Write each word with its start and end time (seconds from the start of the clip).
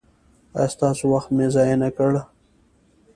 ایا 0.57 0.71
ستاسو 0.75 1.03
وخت 1.13 1.29
مې 1.35 1.45
ضایع 1.55 1.77
نکړ؟ 1.83 2.11